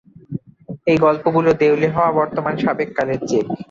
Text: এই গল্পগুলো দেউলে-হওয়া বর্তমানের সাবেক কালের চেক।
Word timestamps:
এই 0.87 0.97
গল্পগুলো 0.97 1.49
দেউলে-হওয়া 1.61 2.11
বর্তমানের 2.11 2.63
সাবেক 2.63 2.89
কালের 2.97 3.19
চেক। 3.27 3.45